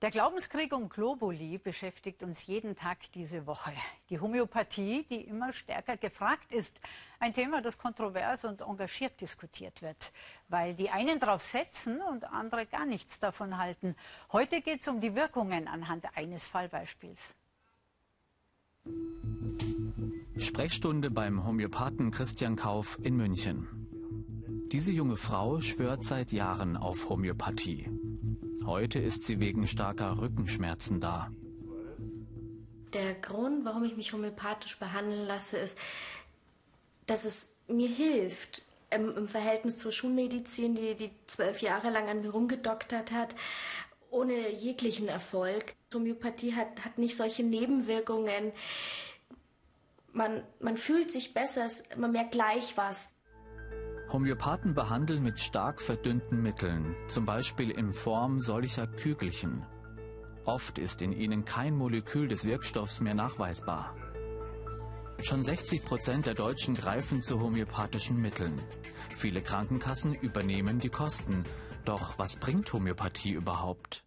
Der 0.00 0.12
Glaubenskrieg 0.12 0.72
um 0.72 0.88
Globuli 0.88 1.58
beschäftigt 1.58 2.22
uns 2.22 2.46
jeden 2.46 2.76
Tag 2.76 3.10
diese 3.14 3.48
Woche. 3.48 3.72
Die 4.10 4.20
Homöopathie, 4.20 5.04
die 5.10 5.22
immer 5.22 5.52
stärker 5.52 5.96
gefragt 5.96 6.52
ist. 6.52 6.80
Ein 7.18 7.32
Thema, 7.32 7.62
das 7.62 7.78
kontrovers 7.78 8.44
und 8.44 8.60
engagiert 8.60 9.20
diskutiert 9.20 9.82
wird, 9.82 10.12
weil 10.46 10.74
die 10.74 10.90
einen 10.90 11.18
darauf 11.18 11.42
setzen 11.42 12.00
und 12.00 12.22
andere 12.24 12.64
gar 12.66 12.86
nichts 12.86 13.18
davon 13.18 13.58
halten. 13.58 13.96
Heute 14.30 14.60
geht 14.60 14.82
es 14.82 14.88
um 14.88 15.00
die 15.00 15.16
Wirkungen 15.16 15.66
anhand 15.66 16.04
eines 16.16 16.46
Fallbeispiels. 16.46 17.34
Sprechstunde 20.36 21.10
beim 21.10 21.44
Homöopathen 21.44 22.12
Christian 22.12 22.54
Kauf 22.54 23.00
in 23.02 23.16
München. 23.16 24.68
Diese 24.70 24.92
junge 24.92 25.16
Frau 25.16 25.60
schwört 25.60 26.04
seit 26.04 26.30
Jahren 26.30 26.76
auf 26.76 27.08
Homöopathie. 27.08 27.90
Heute 28.68 28.98
ist 28.98 29.24
sie 29.24 29.40
wegen 29.40 29.66
starker 29.66 30.18
Rückenschmerzen 30.18 31.00
da. 31.00 31.30
Der 32.92 33.14
Grund, 33.14 33.64
warum 33.64 33.82
ich 33.84 33.96
mich 33.96 34.12
homöopathisch 34.12 34.78
behandeln 34.78 35.26
lasse, 35.26 35.56
ist, 35.56 35.78
dass 37.06 37.24
es 37.24 37.56
mir 37.66 37.88
hilft 37.88 38.60
im, 38.90 39.16
im 39.16 39.26
Verhältnis 39.26 39.78
zur 39.78 39.90
Schulmedizin, 39.90 40.74
die, 40.74 40.94
die 40.96 41.10
zwölf 41.24 41.62
Jahre 41.62 41.88
lang 41.88 42.10
an 42.10 42.20
mir 42.20 42.28
rumgedoktert 42.28 43.10
hat, 43.10 43.34
ohne 44.10 44.50
jeglichen 44.50 45.08
Erfolg. 45.08 45.74
Homöopathie 45.94 46.54
hat, 46.54 46.84
hat 46.84 46.98
nicht 46.98 47.16
solche 47.16 47.44
Nebenwirkungen. 47.44 48.52
Man, 50.12 50.42
man 50.60 50.76
fühlt 50.76 51.10
sich 51.10 51.32
besser, 51.32 51.68
man 51.96 52.12
merkt 52.12 52.32
gleich 52.32 52.76
was. 52.76 53.08
Homöopathen 54.10 54.74
behandeln 54.74 55.22
mit 55.22 55.38
stark 55.38 55.82
verdünnten 55.82 56.42
Mitteln, 56.42 56.96
zum 57.08 57.26
Beispiel 57.26 57.70
in 57.70 57.92
Form 57.92 58.40
solcher 58.40 58.86
Kügelchen. 58.86 59.66
Oft 60.46 60.78
ist 60.78 61.02
in 61.02 61.12
ihnen 61.12 61.44
kein 61.44 61.76
Molekül 61.76 62.26
des 62.26 62.44
Wirkstoffs 62.44 63.00
mehr 63.00 63.12
nachweisbar. 63.12 63.94
Schon 65.20 65.44
60 65.44 65.84
Prozent 65.84 66.24
der 66.24 66.32
Deutschen 66.32 66.74
greifen 66.74 67.22
zu 67.22 67.40
homöopathischen 67.40 68.22
Mitteln. 68.22 68.54
Viele 69.14 69.42
Krankenkassen 69.42 70.14
übernehmen 70.14 70.78
die 70.78 70.88
Kosten. 70.88 71.44
Doch 71.84 72.18
was 72.18 72.36
bringt 72.36 72.72
Homöopathie 72.72 73.32
überhaupt? 73.32 74.02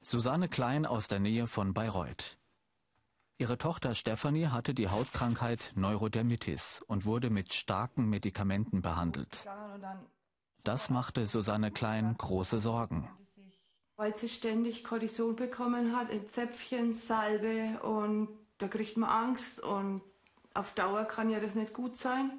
Susanne 0.00 0.48
Klein 0.48 0.86
aus 0.86 1.06
der 1.06 1.20
Nähe 1.20 1.46
von 1.46 1.74
Bayreuth. 1.74 2.37
Ihre 3.40 3.56
Tochter 3.56 3.94
Stephanie 3.94 4.48
hatte 4.48 4.74
die 4.74 4.88
Hautkrankheit 4.88 5.72
Neurodermitis 5.76 6.82
und 6.88 7.04
wurde 7.04 7.30
mit 7.30 7.54
starken 7.54 8.10
Medikamenten 8.10 8.82
behandelt. 8.82 9.46
Das 10.64 10.90
machte 10.90 11.24
Susanne 11.28 11.70
Klein 11.70 12.16
große 12.18 12.58
Sorgen. 12.58 13.08
Weil 13.94 14.16
sie 14.16 14.28
ständig 14.28 14.82
Kortison 14.82 15.36
bekommen 15.36 15.96
hat, 15.96 16.10
in 16.10 16.28
Zäpfchen, 16.28 16.92
Salbe 16.94 17.80
und 17.82 18.28
da 18.58 18.66
kriegt 18.66 18.96
man 18.96 19.08
Angst 19.08 19.60
und 19.60 20.02
auf 20.52 20.72
Dauer 20.74 21.04
kann 21.04 21.30
ja 21.30 21.38
das 21.38 21.54
nicht 21.54 21.72
gut 21.72 21.96
sein, 21.96 22.32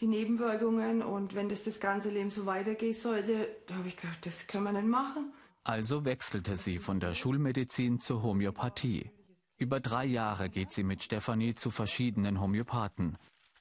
die 0.00 0.06
Nebenwirkungen. 0.06 1.02
Und 1.02 1.34
wenn 1.34 1.48
das 1.48 1.64
das 1.64 1.80
ganze 1.80 2.10
Leben 2.10 2.30
so 2.30 2.44
weitergehen 2.44 2.92
sollte, 2.92 3.48
da 3.66 3.76
habe 3.76 3.88
ich 3.88 3.96
gedacht, 3.96 4.26
das 4.26 4.46
können 4.46 4.64
wir 4.64 4.72
nicht 4.72 4.86
machen. 4.86 5.32
Also 5.64 6.04
wechselte 6.04 6.58
sie 6.58 6.78
von 6.78 7.00
der 7.00 7.14
Schulmedizin 7.14 8.00
zur 8.00 8.22
Homöopathie. 8.22 9.10
Über 9.56 9.80
drei 9.80 10.04
Jahre 10.04 10.50
geht 10.50 10.72
sie 10.72 10.82
mit 10.82 11.02
Stefanie 11.02 11.54
zu 11.54 11.70
verschiedenen 11.70 12.40
Homöopathen. 12.40 13.18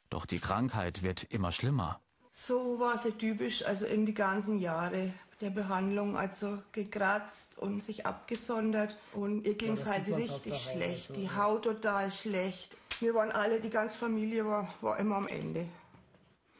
Doch 0.09 0.25
die 0.25 0.39
Krankheit 0.39 1.03
wird 1.03 1.23
immer 1.23 1.51
schlimmer. 1.51 1.99
So 2.31 2.79
war 2.79 2.97
sie 2.97 3.11
typisch, 3.11 3.63
also 3.63 3.85
in 3.85 4.07
die 4.07 4.13
ganzen 4.13 4.57
Jahre 4.57 5.13
der 5.39 5.51
Behandlung, 5.51 6.17
also 6.17 6.63
gekratzt 6.71 7.57
und 7.59 7.83
sich 7.83 8.07
abgesondert. 8.07 8.97
Und 9.13 9.45
ihr 9.45 9.55
ging 9.55 9.73
es 9.73 9.85
halt 9.85 10.07
richtig 10.07 10.57
schlecht, 10.57 11.11
raus, 11.11 11.17
die 11.17 11.29
Haut 11.29 11.63
total 11.63 12.11
schlecht. 12.11 12.75
Wir 12.99 13.13
waren 13.13 13.31
alle, 13.31 13.59
die 13.59 13.69
ganze 13.69 13.97
Familie 13.97 14.45
war, 14.45 14.73
war 14.81 14.97
immer 14.97 15.17
am 15.17 15.27
Ende. 15.27 15.67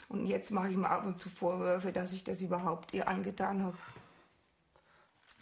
Und 0.10 0.28
jetzt 0.28 0.52
mache 0.52 0.70
ich 0.70 0.78
mir 0.78 0.90
ab 0.90 1.06
und 1.06 1.20
zu 1.20 1.30
Vorwürfe, 1.30 1.92
dass 1.92 2.14
ich 2.14 2.24
das 2.24 2.42
überhaupt 2.42 2.94
ihr 2.94 3.08
angetan 3.08 3.64
habe. 3.64 3.78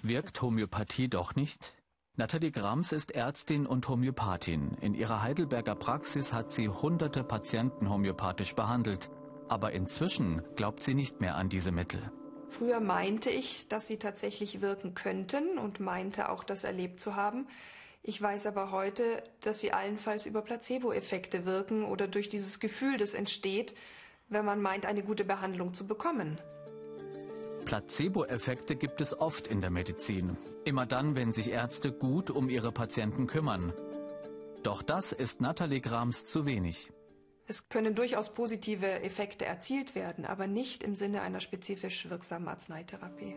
Wirkt 0.02 0.42
Homöopathie 0.42 1.10
doch 1.10 1.36
nicht? 1.36 1.74
Nathalie 2.18 2.52
Grams 2.52 2.92
ist 2.92 3.12
Ärztin 3.12 3.66
und 3.66 3.88
Homöopathin. 3.88 4.78
In 4.82 4.94
ihrer 4.94 5.22
Heidelberger 5.22 5.76
Praxis 5.76 6.34
hat 6.34 6.52
sie 6.52 6.68
hunderte 6.68 7.24
Patienten 7.24 7.90
homöopathisch 7.90 8.54
behandelt. 8.54 9.10
Aber 9.48 9.72
inzwischen 9.72 10.42
glaubt 10.58 10.84
sie 10.84 10.94
nicht 10.94 11.22
mehr 11.22 11.36
an 11.36 11.48
diese 11.48 11.72
Mittel. 11.72 12.12
Früher 12.50 12.82
meinte 12.82 13.30
ich, 13.30 13.70
dass 13.70 13.88
sie 13.88 13.98
tatsächlich 13.98 14.60
wirken 14.60 14.94
könnten 14.94 15.58
und 15.58 15.80
meinte 15.80 16.28
auch, 16.28 16.44
das 16.44 16.66
erlebt 16.66 17.00
zu 17.00 17.16
haben. 17.16 17.48
Ich 18.04 18.22
weiß 18.22 18.46
aber 18.46 18.72
heute, 18.72 19.24
dass 19.40 19.62
sie 19.62 19.72
allenfalls 19.72 20.26
über 20.26 20.42
Placebo-Effekte 20.42 21.46
wirken 21.46 21.86
oder 21.86 22.10
durch 22.10 22.28
dieses 22.28 22.60
Gefühl, 22.60 22.98
das 22.98 23.14
entsteht, 23.14 23.74
wenn 24.28 24.44
man 24.44 24.62
meint, 24.62 24.86
eine 24.86 25.02
gute 25.02 25.24
Behandlung 25.24 25.74
zu 25.74 25.88
bekommen. 25.88 26.40
Placebo-Effekte 27.66 28.76
gibt 28.76 29.02
es 29.02 29.18
oft 29.20 29.48
in 29.48 29.62
der 29.62 29.70
Medizin. 29.70 30.38
Immer 30.66 30.86
dann, 30.86 31.16
wenn 31.16 31.32
sich 31.32 31.52
Ärzte 31.52 31.92
gut 31.92 32.30
um 32.30 32.50
ihre 32.50 32.72
Patienten 32.72 33.28
kümmern. 33.28 33.74
Doch 34.64 34.84
das 34.84 35.12
ist 35.12 35.42
Nathalie 35.42 35.82
Grams 35.82 36.26
zu 36.26 36.46
wenig. 36.46 36.92
Es 37.48 37.68
können 37.68 37.96
durchaus 37.96 38.34
positive 38.34 39.02
Effekte 39.02 39.46
erzielt 39.46 39.96
werden, 39.96 40.26
aber 40.26 40.48
nicht 40.48 40.84
im 40.84 40.96
Sinne 40.96 41.22
einer 41.22 41.40
spezifisch 41.40 42.10
wirksamen 42.10 42.48
Arzneitherapie. 42.48 43.36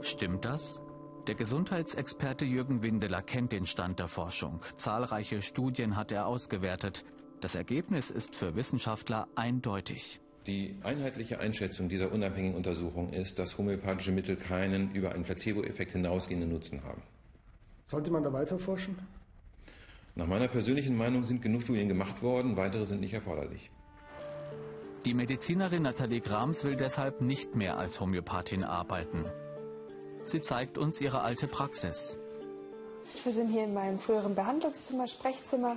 Stimmt 0.00 0.44
das? 0.44 0.82
Der 1.28 1.36
Gesundheitsexperte 1.36 2.44
Jürgen 2.44 2.82
Windeler 2.82 3.22
kennt 3.22 3.52
den 3.52 3.66
Stand 3.66 4.00
der 4.00 4.08
Forschung. 4.08 4.60
Zahlreiche 4.76 5.40
Studien 5.40 5.94
hat 5.96 6.10
er 6.10 6.26
ausgewertet. 6.26 7.04
Das 7.40 7.54
Ergebnis 7.54 8.10
ist 8.10 8.34
für 8.34 8.56
Wissenschaftler 8.56 9.28
eindeutig. 9.36 10.20
Die 10.46 10.74
einheitliche 10.82 11.38
Einschätzung 11.38 11.88
dieser 11.88 12.10
unabhängigen 12.10 12.56
Untersuchung 12.56 13.12
ist, 13.12 13.38
dass 13.38 13.58
homöopathische 13.58 14.10
Mittel 14.10 14.34
keinen 14.34 14.92
über 14.92 15.12
einen 15.12 15.22
Placebo-Effekt 15.22 15.92
hinausgehenden 15.92 16.50
Nutzen 16.50 16.82
haben. 16.82 17.02
Sollte 17.84 18.10
man 18.10 18.24
da 18.24 18.32
weiter 18.32 18.58
forschen? 18.58 18.98
Nach 20.14 20.26
meiner 20.26 20.48
persönlichen 20.48 20.96
Meinung 20.96 21.24
sind 21.26 21.42
genug 21.42 21.62
Studien 21.62 21.88
gemacht 21.88 22.22
worden, 22.22 22.56
weitere 22.56 22.86
sind 22.86 23.00
nicht 23.00 23.14
erforderlich. 23.14 23.70
Die 25.04 25.14
Medizinerin 25.14 25.82
Nathalie 25.82 26.20
Grams 26.20 26.64
will 26.64 26.76
deshalb 26.76 27.20
nicht 27.20 27.54
mehr 27.54 27.76
als 27.78 28.00
Homöopathin 28.00 28.62
arbeiten. 28.64 29.24
Sie 30.24 30.40
zeigt 30.40 30.76
uns 30.76 31.00
ihre 31.00 31.22
alte 31.22 31.48
Praxis. 31.48 32.18
Wir 33.24 33.32
sind 33.32 33.48
hier 33.48 33.64
in 33.64 33.74
meinem 33.74 33.98
früheren 33.98 34.34
Behandlungszimmer, 34.34 35.06
Sprechzimmer. 35.06 35.76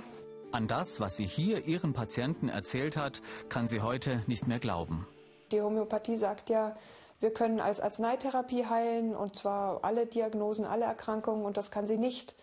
An 0.52 0.68
das, 0.68 1.00
was 1.00 1.16
sie 1.16 1.26
hier 1.26 1.66
ihren 1.66 1.92
Patienten 1.92 2.48
erzählt 2.48 2.96
hat, 2.96 3.20
kann 3.48 3.68
sie 3.68 3.80
heute 3.80 4.22
nicht 4.26 4.46
mehr 4.46 4.58
glauben. 4.58 5.06
Die 5.52 5.60
Homöopathie 5.60 6.16
sagt 6.16 6.50
ja, 6.50 6.76
wir 7.20 7.32
können 7.32 7.60
als 7.60 7.80
Arzneitherapie 7.80 8.66
heilen 8.66 9.14
und 9.14 9.36
zwar 9.36 9.84
alle 9.84 10.06
Diagnosen, 10.06 10.64
alle 10.64 10.84
Erkrankungen 10.84 11.44
und 11.44 11.56
das 11.56 11.70
kann 11.70 11.86
sie 11.86 11.96
nicht. 11.96 12.34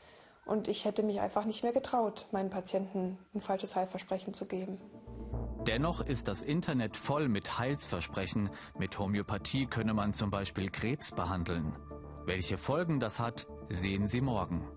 Und 0.46 0.68
ich 0.68 0.86
hätte 0.86 1.04
mich 1.04 1.22
einfach 1.22 1.46
nicht 1.46 1.64
mehr 1.64 1.72
getraut, 1.72 2.28
meinen 2.32 2.50
Patienten 2.50 3.18
ein 3.34 3.42
falsches 3.42 3.76
Heilversprechen 3.76 4.34
zu 4.34 4.46
geben. 4.46 4.80
Dennoch 5.68 6.02
ist 6.02 6.28
das 6.28 6.42
Internet 6.42 6.98
voll 6.98 7.30
mit 7.30 7.58
Heilsversprechen. 7.58 8.50
Mit 8.78 9.00
Homöopathie 9.00 9.68
könne 9.68 9.94
man 9.94 10.14
zum 10.14 10.30
Beispiel 10.30 10.70
Krebs 10.70 11.12
behandeln. 11.12 11.74
Welche 12.26 12.58
Folgen 12.58 13.00
das 13.00 13.20
hat, 13.20 13.48
sehen 13.70 14.08
Sie 14.08 14.20
morgen. 14.20 14.68